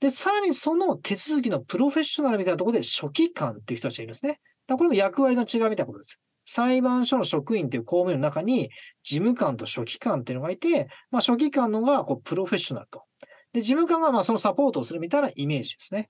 [0.00, 4.40] で、さらにその手続きのプロフェッショナルみたいなところで書記官っていう人たちがいるんですね。
[4.66, 6.18] だこれも役割の違いみたいなことです。
[6.46, 8.70] 裁判所の職員という公務員の中に、
[9.02, 13.04] 事務官と書記官っていうのがいて、まあ、書記官のがこうプロフェッショナルと。
[13.52, 16.08] で、事務官がまあそのサポートをするみたいなイメージですね。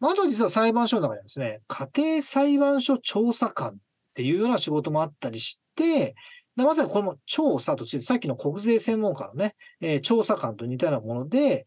[0.00, 3.74] まあ、と実は裁判所の中にはですね、家庭裁判所調査官っ
[4.14, 6.14] ていうような仕事もあったりして、
[6.56, 11.66] でまさにこれも調査として、さっきの国税専門家のね、えー、調査官と似たようなもので、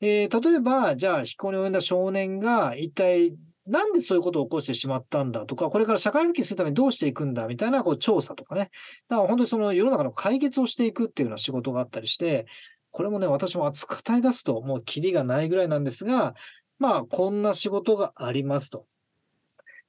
[0.00, 3.34] えー、例えば、じゃあ、非行に及んだ少年が一体
[3.66, 8.70] なんでそういうことを起こしてしまったんだとか、これから社会復帰するためにどうしていくんだみたいなこう調査とかね。
[9.08, 12.46] だから本当にその世の中の解決をしていくっていうような仕事があったりして、
[12.92, 16.34] これもね、私も熱く語り出すともうキリがないぐらいなんですが、
[16.78, 18.86] まあ、こんな仕事がありますと。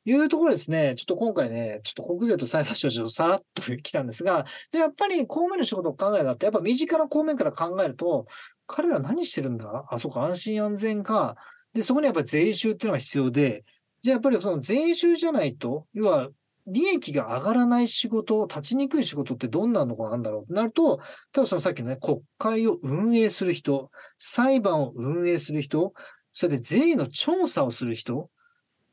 [0.05, 8.25] いうところですね、ちょっと今回ね、ちょっと国税と裁判所上さらっと来たんですが、で、やっぱり公務員の仕事を考えたって、やっぱ身近な公務員から考えると、
[8.67, 9.83] 彼ら何してるんだ？
[9.91, 11.35] あ、そうか、安心安全か。
[11.73, 13.65] で、そこにやっぱり税収っていうのが必要で、
[14.01, 16.29] じゃあやっぱりその税収じゃないと、要は
[16.67, 21.01] 利益が上がらない仕事、立ちにくい仕事ってどんなのがあるんだろうってなると、
[21.33, 25.93] ただそのさっきのね、国会を運営する人、裁判を運営する人、
[26.37, 28.29] それで税の調査をする人、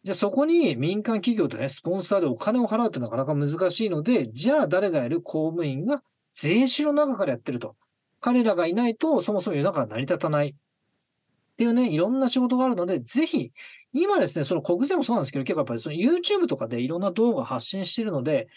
[0.02, 7.76] じゃあそこに民間企業とね、スポンサーでお金を払うってなかなか難しいので、じゃあ誰がやる公務員が税収の中からやってると。
[8.18, 10.48] 彼らがいないとそもそも世の中が成り立たない。
[10.48, 10.54] っ
[11.58, 13.52] ていうね、いろんな仕事があるので、ぜひ
[13.92, 18.48] 今ですね、その国税もそうなんですけど、結構やっぱりその YouTube とかでいろんな動画発信してるので、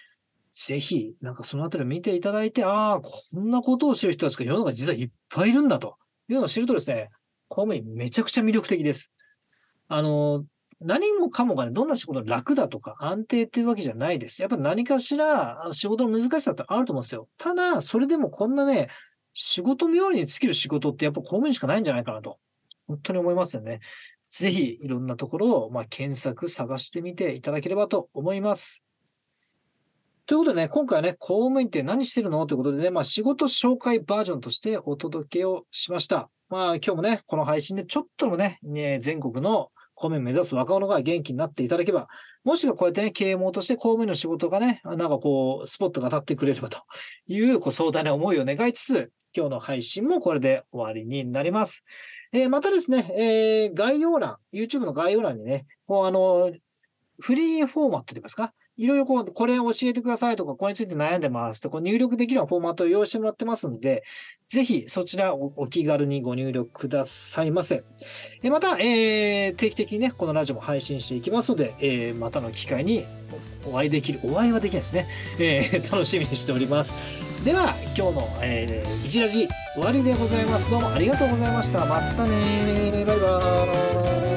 [0.54, 5.98] ぜひ、なんかそのあたりを見ていただいて、ああ、こんなことをしてる人たちが世の中に実はいっぱいいるんだと
[6.30, 7.10] いうのを知るとですね、
[7.48, 9.12] 公務員めちゃくちゃ魅力的です。
[9.88, 10.46] あの、
[10.80, 14.42] 何もかもがね、どんな仕事楽だとか安定っていうわけじゃないです。
[14.42, 17.28] やっぱ何かしら仕事の難しさってあると思うんですよ。
[17.38, 18.90] ただ、それでもこんなね、
[19.34, 22.38] 仕事冥利に尽きる仕事ってやっぱ公務員しかないんじゃないかなと、
[22.88, 23.80] 本当に思いますよね。
[24.30, 28.84] ぜひいろんなところを、まあ、検索、探してみていただければと思います。
[30.26, 32.46] ということでね、今回はね、公務員って何してるの？
[32.46, 36.30] ということでね、まあ、仕事紹介バージョンとしてお届けをしました。
[36.50, 42.08] まあ、今日もね、この配信でちょっともね、ね全国の公務員目指す若者が元気になっていただけば、
[42.46, 46.84] もしくはこうやってね、啓蒙として公務員の仕事がね、なんかこう、スポットが当たってくれればと
[47.28, 51.84] いうこう壮大な思いを願いつつ、今日の配信もこれで終わりになります。
[52.32, 56.54] えー、またですね、えー、概要欄、YouTube の概要欄にね、こうあの、
[57.20, 64.04] フリーフォーマットといいますか、いろいろこう、これ教えてくださいとか、これについて悩んでますと、こう入力できるようなフォーマットを用意してもらってますので、
[64.50, 67.84] ぜひそちらおお気軽にご入力くださいませ。
[68.44, 73.04] えまた、えー、定期的にね、このラジオも配信していきますので、えー、またの機会に
[73.66, 75.08] お会いできる、お会いはできないですね。
[75.40, 76.94] えー、楽しみにしております。
[77.44, 80.70] では、今日の、えー、一ラジ終わりでございます。
[80.70, 81.86] どうもありがとうございました。
[81.86, 84.37] またねバイバーイ。